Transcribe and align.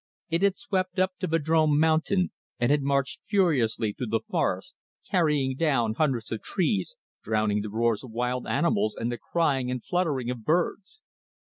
It 0.31 0.41
had 0.41 0.57
swept 0.57 0.97
up 0.97 1.11
to 1.19 1.27
Vadrome 1.27 1.79
Mountain, 1.79 2.31
and 2.59 2.71
had 2.71 2.81
marched 2.81 3.19
furiously 3.27 3.93
through 3.93 4.07
the 4.07 4.21
forest, 4.31 4.75
carrying 5.11 5.55
down 5.55 5.93
hundreds 5.93 6.31
of 6.31 6.41
trees, 6.41 6.95
drowning 7.23 7.61
the 7.61 7.69
roars 7.69 8.03
of 8.03 8.09
wild 8.09 8.47
animals 8.47 8.95
and 8.95 9.11
the 9.11 9.19
crying 9.19 9.69
and 9.69 9.85
fluttering 9.85 10.31
of 10.31 10.43
birds. 10.43 11.01